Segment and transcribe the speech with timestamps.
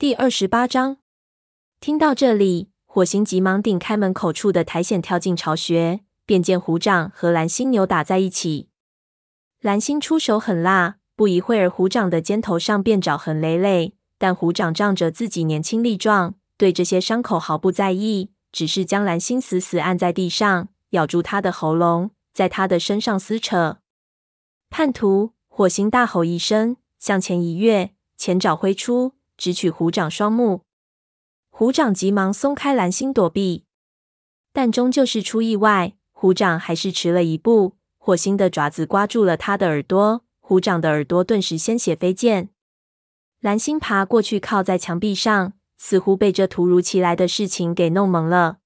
[0.00, 0.98] 第二十八章。
[1.80, 8.68] 听到这里，火星急忙顶开门口处的苔藓跳进巢穴，便见虎掌和蓝星扭打在一起。
[9.60, 13.96] 蓝星出手狠辣，不一会儿，虎掌的肩头上便爪痕累累。
[14.18, 23.78] 但虎掌仗着自己年轻力壮，对这些伤口毫不在意，只是将蓝星死死按在地上，咬住他的喉咙，在他的身上撕扯。
[24.70, 25.32] 叛徒！
[25.48, 29.17] 火星大吼一声，向前一跃，前爪挥出。
[29.38, 30.62] 直取虎掌双目，
[31.48, 33.64] 虎掌急忙松开蓝星躲避，
[34.52, 37.76] 但终究是出意外，虎掌还是迟了一步。
[37.96, 42.48] 火星的爪子刮住了他的耳朵，虎掌的耳朵顿时鲜血飞溅。
[43.40, 48.58] 蓝星爬过去靠在墙壁上，似乎被这突如其来的事情给弄懵了。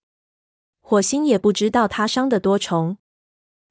[0.81, 2.97] 火星也不知道他伤得多重，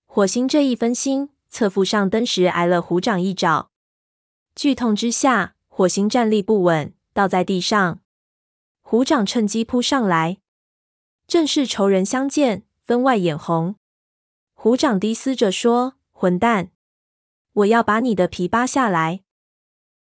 [0.06, 3.72] 火星这一分心，侧腹上蹬时挨了虎掌一爪，
[4.54, 5.56] 剧痛之下。
[5.74, 8.02] 火星站立不稳，倒在地上。
[8.82, 10.40] 虎掌趁机扑上来，
[11.26, 13.78] 正是仇人相见，分外眼红。
[14.54, 16.72] 虎掌低嘶着说：“混蛋，
[17.54, 19.22] 我要把你的皮扒下来！”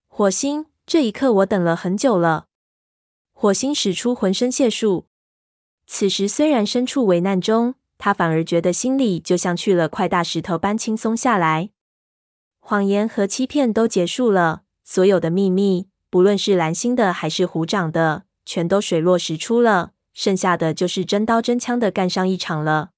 [0.09, 2.49] 火星，这一刻我等了很久了。
[3.33, 5.07] 火星使出浑身解数，
[5.87, 11.71] 此时虽然身处危难中，他反而觉得心里就像去了块大石头般轻松下来。
[12.59, 14.65] 谎言和欺骗都结束了。
[14.93, 19.93] 所有的秘密，不论是蓝星的还是虎掌的，全都水落石出了。
[20.13, 22.91] 剩下的就是真刀真枪的干上一场了。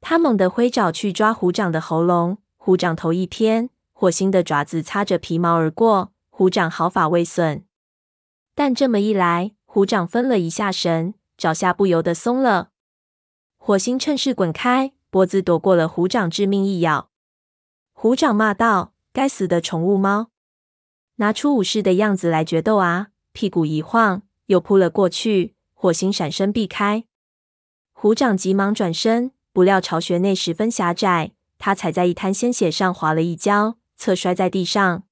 [0.00, 7.64] 他猛地挥爪去抓虎掌的喉咙，虎掌头一偏，火星的爪子擦着皮毛而过，虎掌毫发未损。
[8.54, 12.68] 但这么一来，虎掌分了一下神，爪下不由得松了。
[13.58, 17.10] 火星趁势滚开，脖子躲过了虎掌致命一咬。
[17.92, 20.29] 虎掌骂道：“该死的宠物猫！”
[21.20, 23.08] 拿出武士的样子来决斗啊！
[23.32, 25.54] 屁股一晃，又扑了过去。
[25.74, 27.04] 火星闪身避开，
[27.92, 35.02] 虎掌急忙转身，不料巢穴内十分狭窄，他踩在一滩鲜血上滑了一跤，侧摔在地上。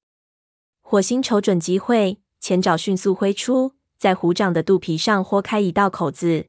[0.81, 6.47] 火星瞅准机会，前爪迅速挥出，在虎掌的肚皮上豁开一道口子，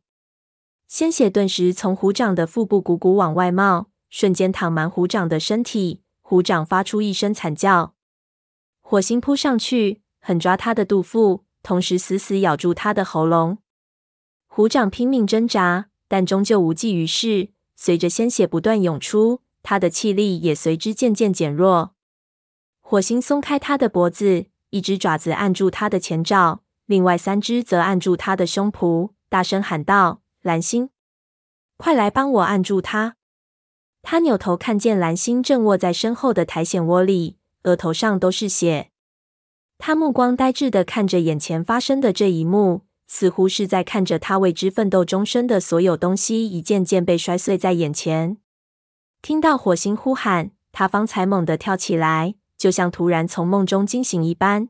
[0.88, 6.02] 鲜血顿时从虎掌的腹部汩汩往外冒，瞬间淌满虎掌的身体。
[6.22, 7.96] 虎掌发出一声惨叫。
[8.92, 13.60] 火星扑上去，狠抓他的肚腹，同时死死咬住他的喉咙。
[14.48, 17.50] 虎掌拼命挣扎，但终究无济于事。
[17.76, 21.94] 随着鲜血不断涌出，他的气力也随之渐渐减弱。
[22.80, 30.90] 火星松开他的脖子，一只爪子按住他的前爪，另外三只则按住他的胸脯，大声喊道：“蓝星，
[31.78, 33.18] 快来帮我按住他！”
[34.02, 37.38] 他扭头看见蓝星正卧在身后的苔藓窝里。
[37.70, 38.90] 额头上都是血，
[39.78, 48.38] 他目光呆滞地看着眼前发生的这一幕，似乎是在看着他为之奋斗终身的所有东西一件件被摔碎在眼前。
[49.22, 54.70] 听到火星呼喊，他方才猛地跳起来，就像突然从梦中惊醒一般。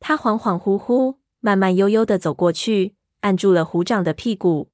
[0.00, 4.70] 他恍恍惚惚、慢慢悠悠地走过去，按住了虎掌的屁股。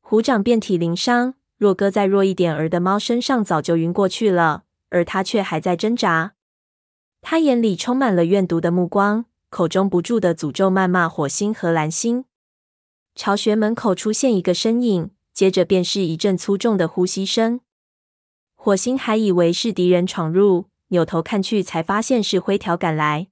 [0.00, 4.64] 虎掌遍体鳞伤，若搁在弱一点儿的猫身上，早就晕过去了。
[4.90, 6.34] 而他却还在挣扎，
[7.22, 12.26] 他眼里充满了怨毒的目光，口中不住的诅咒谩骂火星和蓝星。
[13.14, 17.60] 巢穴门口出现一个身影，接着便是一阵粗重的呼吸声。
[18.54, 23.28] 火星还以为是敌人闯入，扭头看去，才发现是灰条赶来。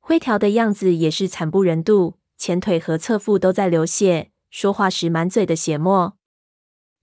[0.00, 6.16] 灰条的样子也是惨不忍睹，前腿和侧腹都在流血，说话时满嘴的血沫。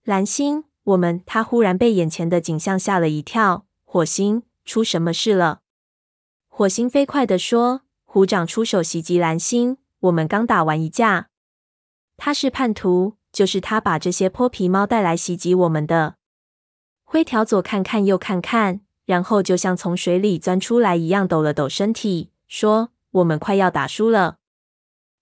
[0.04, 0.64] 蓝星。
[0.84, 3.64] 我们，他忽然被眼前的景象吓了一跳。
[3.84, 5.62] 火星，出什么事了？
[6.56, 11.26] 火星飞快地说：“虎掌出手袭击蓝星，我们刚打完一架。
[12.16, 16.14] 他是叛徒，就是他把这些泼皮猫带来袭击我们的。”
[17.02, 24.36] 灰条左看看右看看，然后就像从水里钻出来一样，抖了抖身体，说：“我们快要打输了，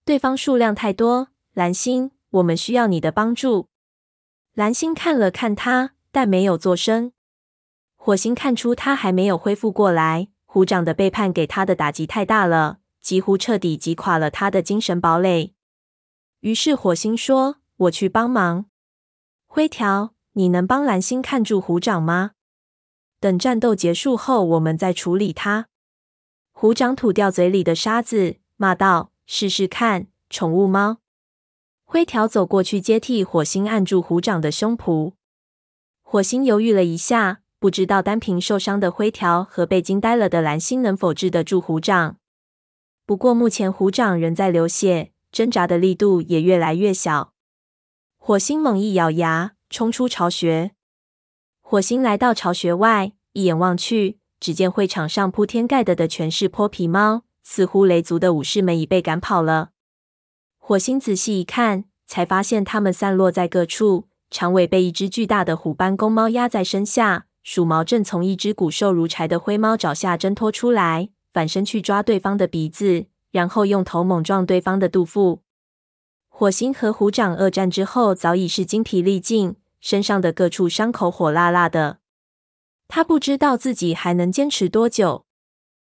[0.05, 1.29] 对方数量太多。
[1.55, 3.69] 蓝星，我们需要你的帮助。”
[4.53, 7.11] 蓝星看了看他，但没有作声。
[7.95, 15.55] 火星看出他还没有恢复过来，虎掌的背叛给他的打击太大了，几乎彻底击垮了他的精神堡垒。
[16.41, 18.65] 于是火星说：“我去帮忙。”
[19.49, 22.33] 灰条，你能帮蓝星看住虎掌吗？
[23.19, 25.69] 等战斗结束后，我们再处理他。
[26.51, 30.99] 虎掌吐掉嘴里的沙子，骂道：“试试看，宠物猫。”
[31.83, 35.13] 灰条走过去接替火星按住虎掌的胸脯，
[36.03, 42.17] 火星犹豫了一下，不知道单凭受伤的灰条和被惊呆了的蓝星能否治得住虎掌。
[43.05, 47.31] 不过目前虎掌仍在流血，挣扎的力度也越来越小。
[48.17, 50.71] 火星猛一咬牙，冲出巢穴。
[51.61, 59.69] 火星来到巢穴外，一眼望去，只见会场上铺天盖地的全是泼皮猫，似乎雷族的武士们已被赶跑了。
[60.57, 75.41] 火星仔细一看，才发现他们散落在各处，长尾被一只巨大的虎斑公猫压在身下，鼠毛正从一只骨瘦如柴的灰猫爪下挣脱出来，反身去抓对方的鼻子，然后用头猛撞对方的肚腹。
[76.29, 81.99] 火星和虎掌恶战之后，早已是精疲力尽，身上的各处伤口火辣辣的。
[82.87, 85.25] 他不知道自己还能坚持多久。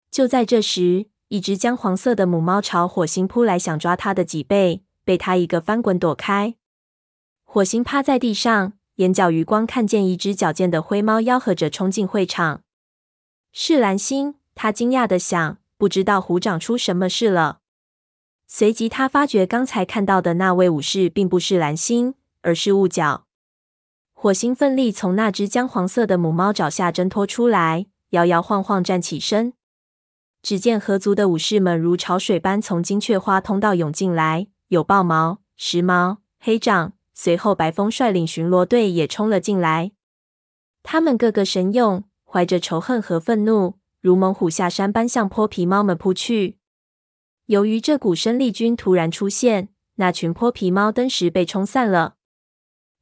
[0.09, 6.56] 就在这时，一只姜黄色的母猫朝火星扑来，想抓他的脊背，被他一个翻滚躲开。
[7.44, 12.62] 火星趴在地上，眼角余光看见一只矫健的灰猫吆喝着冲进会场。
[13.51, 17.59] 是蓝星，他惊讶地想，不知道虎掌出什么事了。
[18.47, 23.25] 随即，他发觉刚才看到的那位武士并不是蓝星，而是雾角。
[24.13, 29.53] 火星奋力从那只姜黄色的母猫爪下挣脱出来，摇摇晃晃站起身。
[30.42, 39.94] 只见河族的武士们如潮水般从金雀花通道涌进来，有豹毛、石毛、黑掌，随后白风率领巡逻队也冲了进来。
[40.84, 46.60] 他们个个神勇，怀着仇恨和愤怒，如猛虎下山般向泼皮猫们扑去。
[47.48, 52.18] 由于这股生力军突然出现，那群泼皮猫登时被冲散了。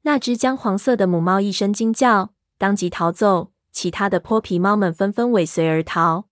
[0.03, 3.51] 那只姜黄色的母猫一声惊叫，当即逃走。
[3.71, 6.27] 其他的泼皮猫们纷纷尾随而逃。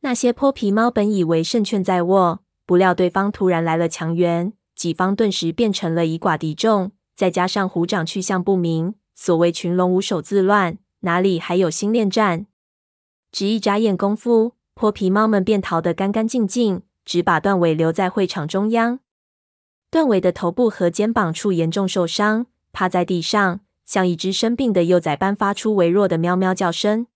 [0.00, 6.92] 那些泼皮猫本以为胜券在握，不料对方突然来了强援，己方顿时变成了以寡敌众。
[7.16, 12.46] 再加上虎掌去向不明，所谓群龙无首自乱，哪里还有心恋战？
[13.32, 16.82] 只一眨眼功夫，泼皮猫们便逃得干干净净。
[17.04, 19.00] 只把断尾留在会场中央。
[19.90, 27.06] 断尾的头部和肩膀处严重受伤，趴在地上，像一只生病的幼崽般发出微弱的喵喵叫声。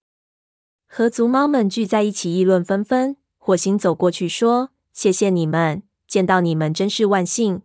[0.89, 3.19] 河族猫们聚在一起议论纷纷。
[3.37, 5.83] 火星走过去说：“谢谢你们，
[6.13, 7.63] 见到你们真是万幸。”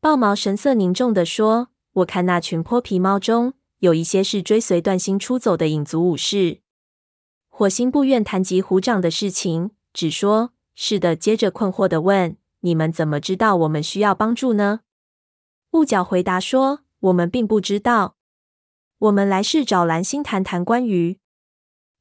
[0.00, 6.60] 豹毛神色凝重地说：“我看那群泼皮猫中有一些是追随断星出走的影族武士。”
[7.50, 10.52] 火星不愿谈及虎掌的事情，只说。
[10.76, 14.82] 是的，接着困惑地问：“你们怎么知道我们需要帮助呢？”
[15.72, 18.14] 雾角回答说：“我们并不知道，
[18.98, 21.18] 我们来是找蓝星谈谈关于……”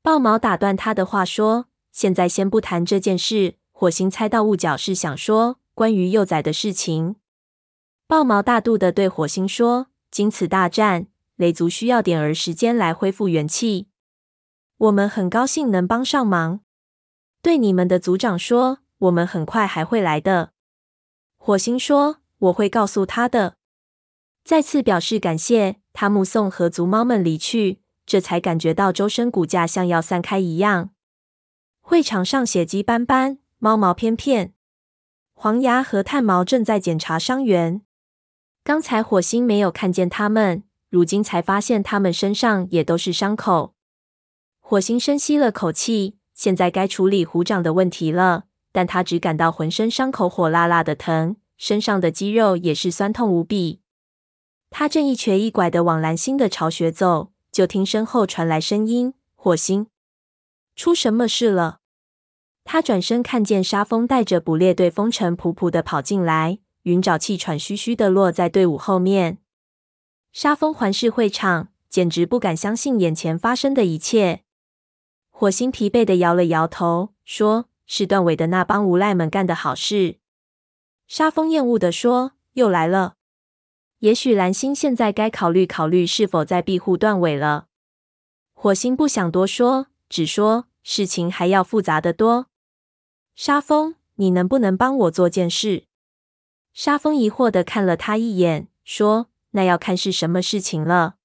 [0.04, 7.18] 豹毛打断他的话说：“现在先不谈这件事。”火星猜到雾角是想说关于幼崽的事情。
[8.08, 13.88] 豹毛大度地对火星说：“经此大战，雷族需要点儿时间来恢复元气，
[14.78, 16.62] 我们很高兴能帮上忙。”
[17.44, 20.54] 对你们的族长说，我们很快还会来的。
[21.38, 22.18] 火星说
[22.50, 23.58] ：“我会告诉他的。”
[24.44, 30.90] 再次表示感谢，他目送河族猫们离去，这才感觉到周身骨架像要散开一样。
[31.82, 34.54] 会场上血迹斑斑，猫毛翩翩。
[35.34, 37.82] 黄牙和炭毛正在检查伤员。
[38.64, 43.74] 刚才火星没有看见他们，如今才发现他们身上也都是伤口。
[44.60, 46.18] 火星深吸了口气。
[46.34, 53.82] 现在该处理虎掌的问题了，但他只感到浑身伤口火辣辣的疼，身上的肌肉也是酸痛无比。
[54.70, 59.88] 他正一瘸一拐的往蓝星的巢穴走，就听身后传来声音：“火星，
[60.76, 61.77] 出什么事了？”
[62.70, 69.38] 他转身看见沙风带着捕猎队风尘仆仆的跑进来，云沼气喘吁吁的落在队伍后面。
[70.34, 74.42] 沙风环视会场，简直不敢相信眼前发生的一切。
[75.30, 80.18] 火星疲惫的摇了摇头，说：“是断尾的那帮无赖们干的好事。”
[81.08, 83.14] 沙风厌恶的说：“又来了。
[84.00, 87.68] 也许蓝星现在该考虑考虑是否在庇护断尾了。”
[88.54, 92.48] 火星不想多说，只说：“事情还要复杂的多。”
[93.40, 95.86] 沙风，你能不能帮我做件事？
[96.74, 101.18] 沙风疑惑地看了他一眼，说：“那要看是什么事情了。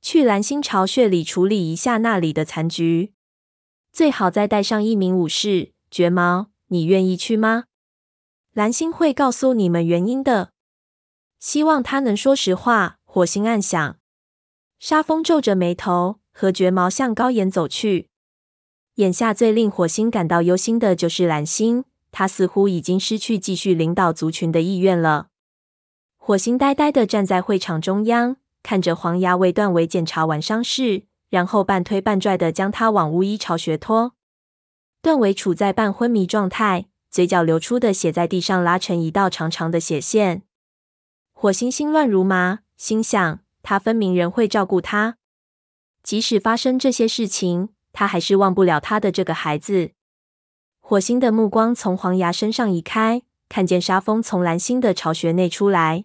[0.00, 3.14] 去蓝星巢穴里处理一下那里的残局。”
[3.90, 7.64] 最好再带上一名武士，绝毛，你愿意去吗？
[8.52, 10.52] 蓝星会告诉你们原因的。
[11.40, 13.00] 希望他能说实话。
[13.02, 13.98] 火星暗想。
[14.78, 18.10] 沙风皱着眉头，和绝毛向高岩走去。
[18.96, 25.28] 眼下最令火星感到忧心的就是蓝星，他似乎已经失去继续领导族群的意愿了。
[26.16, 31.04] 火星呆呆地站在会场中央，看着黄牙为断尾检查完伤势。
[31.30, 34.12] 然后半推半拽的将他往巫医巢穴拖。
[35.02, 40.44] 断尾处在半昏迷状态，嘴角流出的血在地上拉成一道长长的血线。
[41.32, 45.16] 火星心乱如麻，心想：他分明人会照顾他，
[46.04, 49.92] 即使发生这些事情，他还是忘不了他的这个孩子。
[50.80, 56.04] 火星的目光从黄牙身上移开，看见沙风从蓝星的巢穴内出来，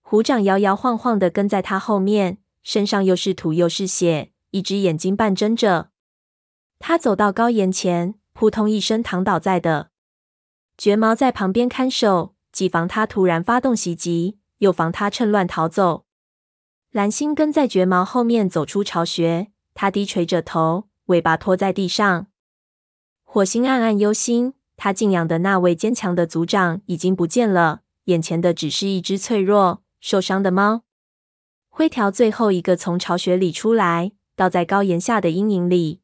[0.00, 5.90] 虎掌摇摇晃晃的跟在他后面，身上又是土又是血，一只眼睛半睁着。
[6.78, 9.90] 他走到高岩前，扑通一声躺倒在的。
[10.78, 16.06] 绝毛在旁边看守，既防他突然发动袭击，又防他趁乱逃走。
[16.90, 22.26] 蓝星跟在绝毛后面走出巢穴，他低垂着头，尾巴拖在地上。
[23.22, 30.82] 火星暗暗忧心，他敬仰的那位坚强的族长已经不见了，眼前的只是一只脆弱、受伤的猫。
[31.68, 36.00] 灰条最后一个从巢穴里出来，倒在高岩下的阴影里。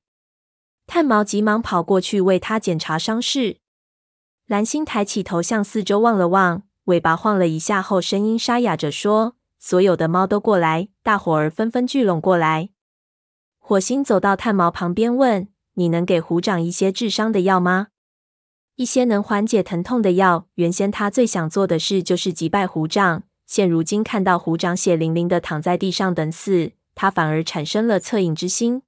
[0.87, 3.59] 炭毛急忙跑过去为他检查伤势。
[4.47, 12.71] 蓝星抬起头向四周望了望，尾巴晃了一下后，声音沙哑着说：“所有的猫都过来。”大伙儿纷纷聚拢过来。
[13.69, 15.47] 火星走到炭毛旁边问
[15.77, 17.89] ：“你能给虎掌一些治伤的药吗？
[18.77, 28.81] 一些能缓解疼痛的药。”原先他最想做的事就是击败虎掌，现如今看到虎掌血淋淋的躺在地上等死，他反而产生了恻隐之心。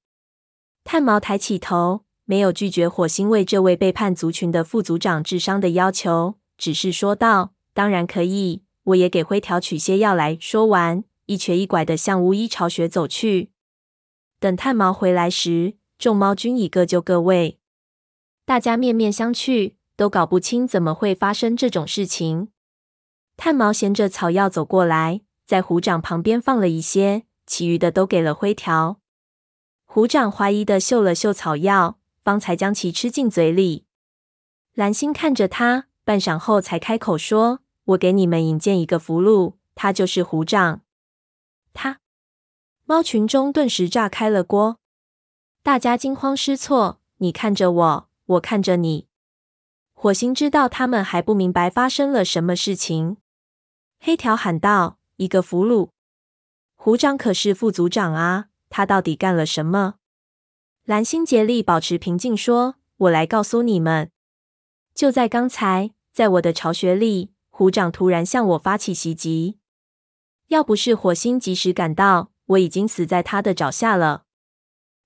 [0.82, 2.06] 炭毛抬起头。
[2.24, 13.50] 没有拒绝火星为这位背叛族群的副族长治伤的要求，只是说道：“当然可以，我也给灰条取些药来。”说完，一瘸一拐地向巫医巢穴走去。
[14.40, 17.60] 等炭毛回来时，众猫均已各就各位，
[18.44, 22.48] 大家面面相觑，都搞不清怎么会发生这种事情。
[23.36, 28.98] 炭毛衔着草药走过来，在虎掌旁边放了一些，其余的都给了灰条。
[29.84, 31.98] 虎掌怀疑的嗅了嗅草药。
[32.22, 33.86] 方才将其吃进嘴里。
[34.74, 40.82] 蓝星看着他，半晌后才开口说：“我给你们引荐一个俘虏，他就是虎掌。”
[41.72, 41.99] 他
[42.90, 44.80] 猫群中顿时炸开了锅，
[45.62, 47.00] 大家惊慌失措。
[47.18, 49.06] 你看着我，我看着你。
[49.92, 53.18] 火星知道他们还不明白发生了什么事情。
[54.00, 55.90] 黑条喊道：“一个俘虏？
[56.74, 59.94] 虎掌可是副组长啊，他到底干了什么？”
[60.84, 62.74] 蓝星竭力保持平静，说
[63.06, 64.10] ：“我来告诉你们，
[64.96, 69.60] 就在刚才，在我的巢穴里，虎掌突然向我发起袭击。
[70.48, 74.24] 要不是火星及时赶到，我已经死在他的爪下了。”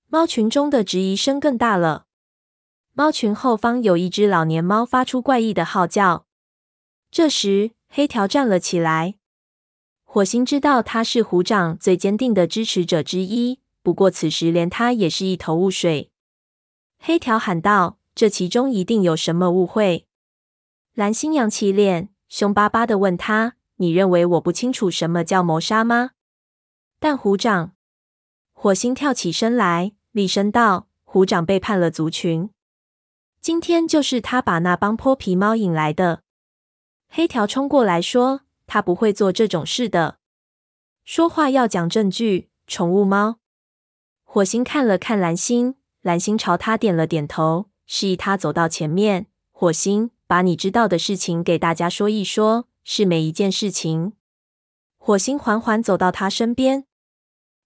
[0.07, 2.05] 猫群中的质疑声更大了。
[2.93, 6.25] 猫群后方有一只老年猫发出怪异的号叫。
[7.11, 9.15] 这时，黑条站了起来。
[10.03, 13.59] 火星知道他是虎掌最坚定的支持者之一。
[13.83, 16.09] 不过此时连他也是一头雾水。
[16.97, 20.07] 黑条喊道：“这其中一定有什么误会。”
[20.95, 26.11] 蓝星扬起脸，凶巴巴的问他：“你认为我不清楚什么叫谋杀吗？”
[26.99, 27.73] 但虎掌，
[28.53, 32.49] 火星跳起身来，厉声道：“虎掌背叛了族群，
[33.39, 36.23] 今天就是他把那帮泼皮猫引来的。”
[37.07, 40.17] 黑条冲过来说：“他不会做这种事的，
[41.03, 43.37] 说话要讲证据。”宠物猫。
[44.23, 49.27] 火星看了看蓝星，蓝星朝他点了点头，示意他走到前面。
[49.51, 54.13] 火星，把你知道的事情给大家说一说，是每一件事情。
[55.05, 56.85] 火星缓缓走到他身边，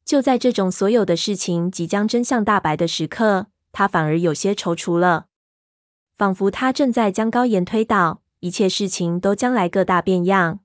[0.04, 5.28] 就在这种所有的事情即将真相大白的时刻，他反而有些踌躇了，
[6.18, 10.60] 仿佛他正在将高岩推倒，一切事情都将来个大变样。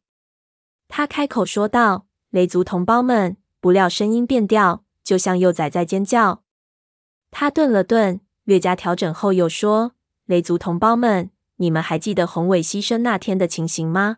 [0.89, 4.83] 他开口说道：“雷族同胞们！”不料声音变调。
[5.05, 6.43] 就像幼崽在尖叫。
[7.31, 9.93] 他顿了顿，略加调整后又说
[10.27, 14.17] ：“雷族同胞们，你们还记得宏伟牺牲那天的情形吗？”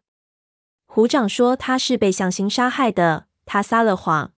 [0.97, 4.33] 虎掌说他是被向心杀害的，他撒了谎。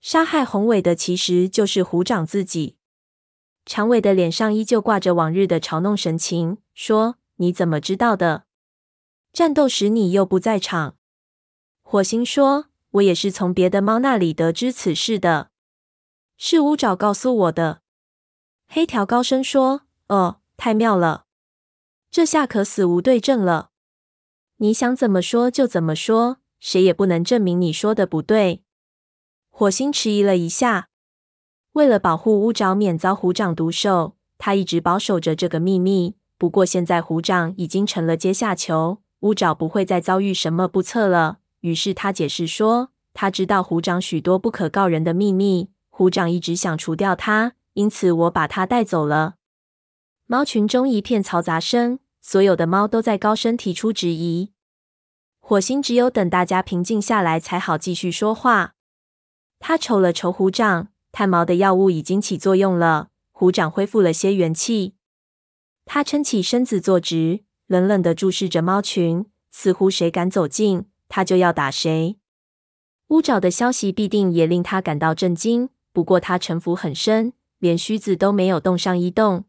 [0.00, 2.76] 杀害宏伟的其实就是虎掌自己。
[3.66, 8.44] 长尾的脸上依旧挂着往日的嘲弄神情，说：“你怎么知道的？
[9.32, 10.94] 战斗时你又不在场。”
[11.82, 15.50] 火星说：“我也是从别的猫那里得知此事的。”
[16.38, 17.82] 是乌爪告诉我的。
[18.68, 21.24] 黑条高声说：“哦，太妙了，
[22.08, 23.71] 这下可死无对证了。
[24.62, 28.62] 你想怎么说就怎么说，谁也不能证明你说的不对。”
[29.50, 30.88] 火星迟疑了一下，
[31.72, 36.14] 为了保护乌爪免遭虎掌毒手，他一直保守着这个秘密。
[36.38, 41.38] 不过现在虎掌已经成了阶下囚，乌爪不会再遭遇什么不测了。
[41.62, 49.34] 于是他解释说：“他知道虎掌许多不可告人的秘密。”虎掌一直想除掉他，因此我把他带走了。
[50.26, 54.51] 猫群中一片嘈杂声，所有的猫都在高声提出质疑。
[55.44, 58.74] 火星只有等大家平静下来，才好继续说话。
[59.58, 64.94] 他瞅了瞅虎掌，探毛的药物已经起作用了，虎掌恢复了些元气。
[65.84, 72.16] 他撑起身子坐直，冷冷地注视着猫群，似乎谁敢走近，他就要打谁。
[73.08, 79.44] 乌爪的消息必定也令他感到震惊，不过他城府很深，连须子都没有动上一动。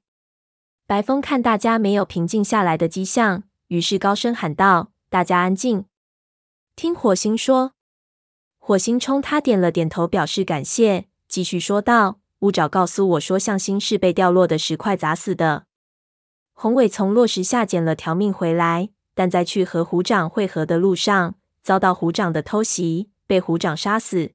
[0.88, 5.86] 白风看大家没有平静下来的迹象，于是高声喊道：“大家安静，
[6.75, 7.74] 听火星说。”
[8.58, 15.67] 火星冲他点了点头，表示感谢，继续说道：“乌爪告诉我说，向心是被掉落的石块砸死的。
[16.53, 24.32] 宏伟从落石下捡了条命回来，但在去和虎掌会合的路上，遭到虎掌的偷袭。”被虎掌杀死。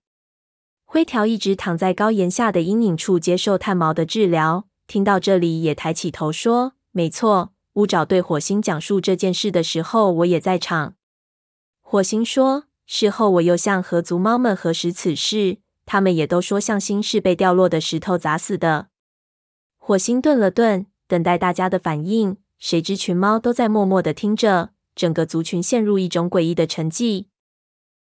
[0.85, 4.68] 灰条一直躺在高岩下的阴影处接受炭毛的治疗。
[4.87, 10.97] 听到这里，也抬起头说：“没错，乌爪对火星讲述这件事的时候，我也在场。”
[11.80, 18.88] 火星说：“事后我又向河族猫们核实此事，他们也都说向心是被掉落的石头砸死的。”
[19.78, 22.37] 火星顿了顿，等待大家的反应。
[22.58, 27.26] 谁知群猫都在默默的听着，整个族群陷入一种诡异的沉寂。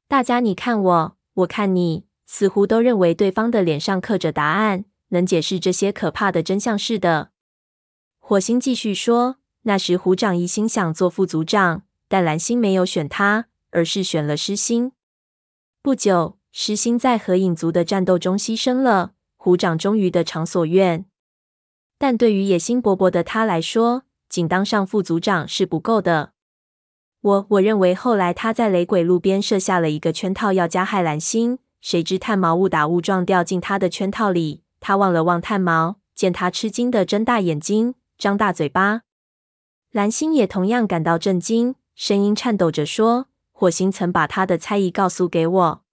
[0.08, 7.32] 大家你看我，我看你，似乎都认为对方的脸上刻着答案，能解释这些可怕的真相似的。
[8.18, 9.36] 火星继续说
[9.68, 14.92] ：“那时虎掌一心想做副族长，但蓝星没有选他，而是选了狮心。
[15.82, 21.04] 不久，狮心在和影族的战斗中牺牲了，虎掌终于得偿所愿。
[21.98, 26.32] 但对于野心勃勃的他来说，仅当上副族长是不够的。”
[27.20, 31.58] 我我认为后来他在雷鬼路边设下了一个圈套，要加害蓝星。
[31.82, 39.02] 谁知炭毛误打误撞掉进他的圈套里，他望了望炭毛，见他吃惊的睁大眼睛，张大嘴巴。
[39.90, 45.84] 蓝星也同样感到震惊，声音颤抖着说：“火星曾把他的猜疑告诉给我，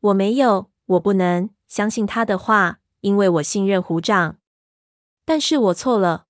[0.00, 4.38] 我没有，我不能相信他的话，因为我信任虎掌。
[5.24, 6.26] 但是我错了。”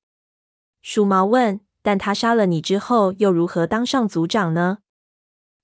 [0.82, 1.60] 鼠毛问。
[1.80, 4.78] 但他杀了你之后，又如何当上族长呢？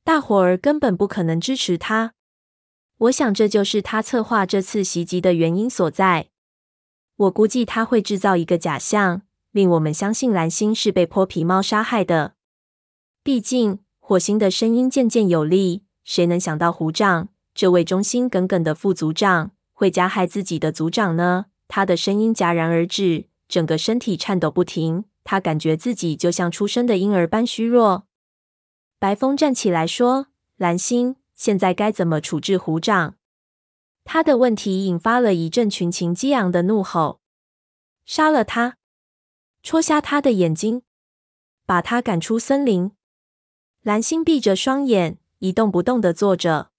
[0.05, 2.15] 大伙儿根本不可能支持他。
[2.97, 6.31] 我想这就是他策划这次袭击的原因所在。
[7.17, 9.23] 我估计他会制造一个假象，
[9.55, 12.35] 令我们相信蓝星是被泼皮猫杀害的。
[13.23, 15.85] 毕竟，火星的声音渐渐有力。
[16.03, 21.47] 谁能想到虎掌这位忠心耿耿的副族长会加害自己的族长呢？
[21.69, 25.05] 他的声音戛然而止，整个身体颤抖不停。
[25.23, 28.09] 他感觉自己就像出生的婴儿般虚弱。
[28.99, 30.27] 白风站起来说
[30.59, 33.14] ：“蓝星，现在该怎么处置虎掌？”
[34.03, 37.21] 他的问题引发了一阵群情激昂的怒吼
[38.05, 38.79] ：“杀了他，
[39.64, 40.83] 戳瞎他的眼睛，
[41.64, 42.92] 把他赶出森林。”
[43.83, 46.70] 蓝星闭着双眼，一动不动地坐着。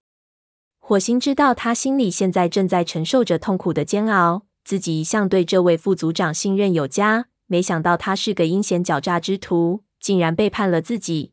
[0.78, 7.26] 火星知道他心里现在正在承受着痛苦的煎熬，自己一向对这位副组长信任有加。
[7.46, 11.32] 没想到他是个阴险狡诈之徒，竟然背叛了自己。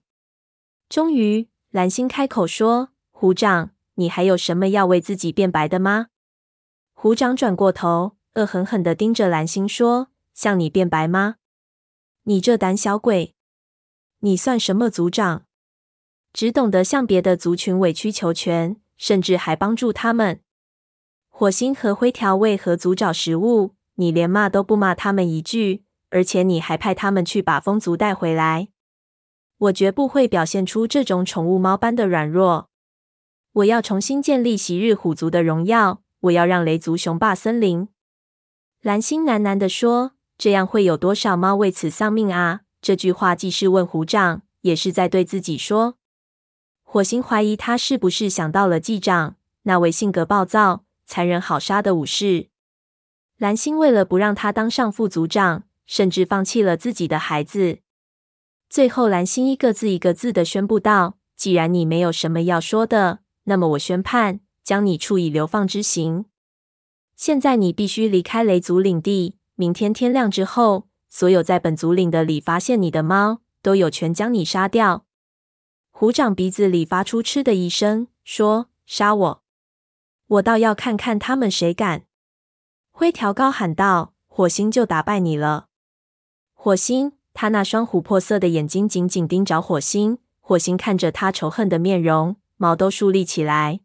[0.90, 6.08] 终于，蓝星开口说：“虎长，你还有什么要为自己辩白的吗？”
[6.94, 11.36] 虎长转过头，恶狠狠地盯着蓝星说：“向你辩白吗？
[12.24, 13.36] 你这胆小鬼！
[14.20, 15.46] 你算什么族长？
[16.32, 20.42] 只懂得向别的族群委曲求全，甚至还帮助他们。
[21.30, 25.84] 火星和灰条为何族找食物，你连骂都不骂他们一句。”
[26.14, 28.68] 而且你还派他们去把风族带回来，
[29.58, 32.70] 我绝不会表现出这种宠物猫般的软弱。
[33.54, 37.88] 我要重新建立昔日虎族的荣耀，我要让雷族雄霸森林。
[38.80, 45.98] 蓝星喃喃地说：“这样会有多少猫为此丧命啊？”这句话既是问虎掌，也是在对自己说。
[46.84, 52.50] 火星怀疑他是不是想到了记长，那位性格暴躁、残忍好杀的武士。
[53.38, 55.64] 蓝星为了不让他当上副族长。
[55.86, 57.80] 甚至放弃了自己的孩子。
[58.70, 66.24] 最后，蓝星一个字一个字的宣布道：“既然你没有什么要说的，那么我宣判，将你处以流放之刑。
[67.18, 69.36] 现在你必须离开雷族领地。
[69.56, 75.06] 明天天亮之后，所有在本族领的里发现你的猫，都有权将你杀掉。”
[75.92, 79.44] 虎掌鼻子里发出嗤的一声，说：“杀我？
[80.26, 82.06] 我倒要看看他们谁敢！”
[82.92, 85.68] 灰条高喊道：“火星就打败你了。”
[86.54, 90.18] 火星，他那双琥珀色的眼睛紧紧盯着火星。
[90.40, 93.80] 火星看着他仇恨的面容，毛都竖立起来。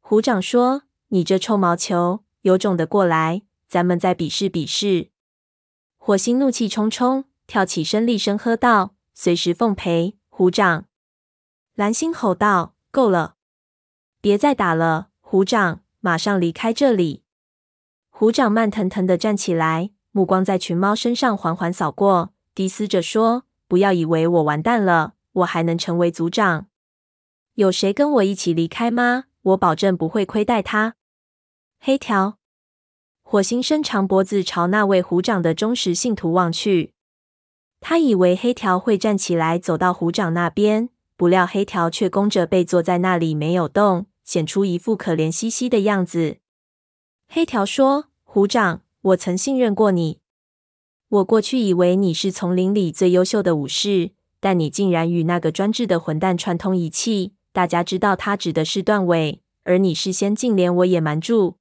[0.00, 3.42] 虎掌说：“你这臭毛球，有种的过来，
[3.74, 5.10] 咱们再比试比试。”
[5.98, 10.84] 火星怒气冲冲，跳起身，厉声喝道：“随时奉陪，虎掌！”
[11.74, 13.34] 蓝星吼道：“够了，
[14.20, 15.80] 别再打了，虎掌！
[15.98, 17.24] 马上离开这里！”
[18.10, 26.68] 虎掌慢腾腾的站起来，目光在群猫身上缓缓扫过，低嘶着说：“不要以为我完蛋了，我还能成为族长。
[27.54, 29.24] 有谁跟我一起离开吗？
[29.42, 30.94] 我保证不会亏待他。”
[31.80, 32.38] 黑条。
[33.34, 36.92] 火星伸长脖子朝那位虎掌的忠实信徒望去，
[37.80, 46.36] 他以为黑条会站起来走到虎掌那边，不料黑条却弓着背坐在那里没有动，显出一副可怜兮兮的样子。
[47.26, 50.20] 黑条说：“虎掌，我曾信任过你，
[51.08, 57.32] 我过去以为你是丛林里最优秀的武士，但你竟然与那个专制的混蛋串通一气。
[57.52, 61.56] 大家知道他指的是段尾，而你事先竟连我也瞒住。”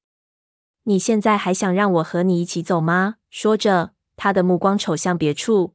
[0.83, 3.15] 你现在还想让我和你一起走吗？
[3.29, 5.73] 说着，他的目光瞅向别处。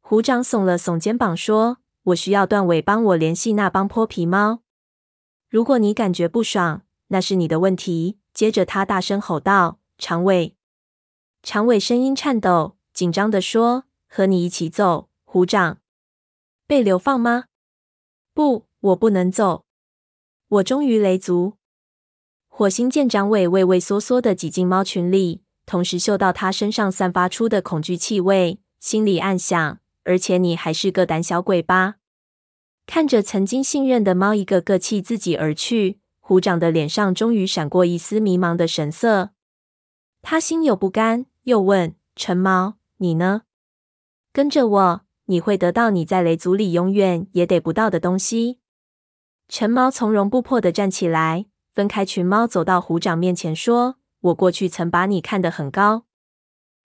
[0.00, 4.60] 虎掌耸了耸肩膀，说：“我需要段纬帮我联系那帮泼皮猫。
[5.48, 10.56] 如果你感觉不爽，那是你的问题。”接着，他大声吼道：“长尾！”
[11.42, 15.78] 长尾声音颤抖，紧张地说：“和你一起走，虎掌。
[16.66, 17.44] 被流放吗？
[18.32, 19.64] 不，我不能走。
[20.48, 21.58] 我忠于雷族。”
[22.56, 31.96] 火星见长尾畏畏缩缩的挤进猫群里，同时嗅到他身上散发出的恐惧气味，心里暗想：而且你还是个胆小鬼吧？
[32.86, 39.30] 看着曾经信任的猫一个个弃自己而去，虎掌的脸上终于闪过一丝迷茫的神色。
[40.22, 43.42] 他心有不甘，又问：“陈毛，你呢？
[44.32, 48.60] 跟着我，你会得到你在雷族里永远也得不到的东西。”
[49.50, 51.46] 陈毛从容不迫地站起来。
[51.74, 53.96] 分开群猫，走到虎掌面前，说
[54.30, 56.04] ：“我过去曾把你看得很高。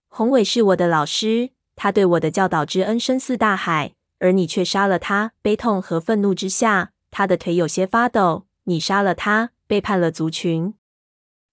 [0.08, 5.30] 宏伟是我的老师，他对我的教导之恩深似大海，而你却杀了他。
[5.40, 8.46] 悲痛和愤怒之下，他的腿有些发抖。
[8.64, 10.74] 你杀了他，背叛了族群。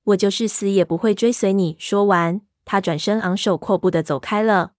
[0.05, 4.71] 我就是死也不会追随你。”说完，他转身昂首阔步的走开了。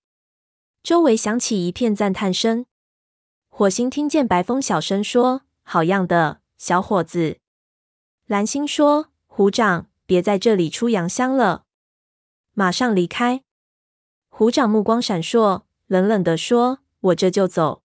[0.82, 2.66] 周围响起一片赞叹声。
[3.48, 7.38] 火星听见白风小声说：“好样的，小伙子。”
[8.28, 11.64] 蓝星说：“虎掌，别在这里出洋相了，
[12.52, 13.42] 马上离开。”
[14.28, 17.82] 虎掌目光闪烁，冷冷地说：“我这就走，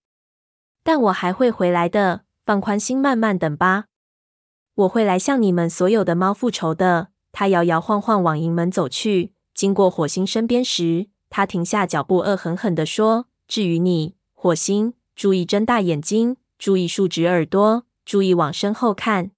[0.82, 2.24] 但我还会回来的。
[2.44, 3.86] 放宽心，慢慢等吧。
[4.74, 19.30] 我会来向你们所有的猫复仇的。”他摇摇晃晃往营门走去，经过火星身边时，他停下脚步，恶狠狠地说：“至于你，火星，注意睁大眼睛，注意竖直耳朵，注意往身后看。”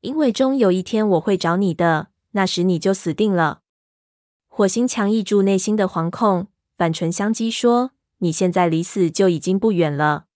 [0.00, 3.60] 因为终有一天我会找你的，那时你就死定了。
[4.48, 10.26] 火星强抑住内心的惶恐，反唇相讥说：“你现在离死就已经不远了。”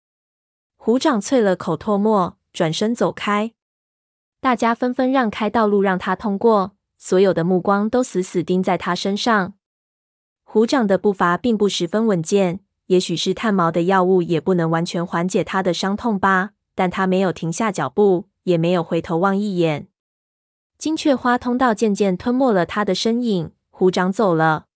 [0.76, 3.52] 虎掌啐了口唾沫，转身走开。
[4.40, 9.52] 大家纷纷让开道路让他通过，所有的目光都死死盯在他身上。
[10.42, 18.29] 虎掌的步伐并不十分稳健，也许是炭毛的药物也不能完全缓解他的伤痛吧，但他没有停下脚步。
[18.44, 19.88] 也没有回头望一眼，
[20.78, 23.52] 金雀花通道渐渐吞没了他的身影。
[23.70, 24.66] 虎掌走了。